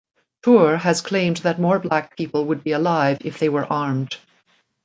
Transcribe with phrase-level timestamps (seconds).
[0.41, 4.17] Toure has claimed that "more Black people would be alive if they were armed".